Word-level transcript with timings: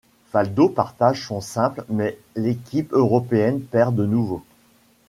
Faldo 0.31 0.67
partage 0.67 1.27
son 1.27 1.41
simple 1.41 1.85
mais 1.87 2.17
l'équipe 2.35 2.91
européenne 2.91 3.61
perd 3.61 3.95
de 3.95 4.03
nouveau. 4.07 4.43